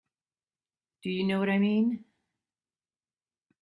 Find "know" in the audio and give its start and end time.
1.25-1.37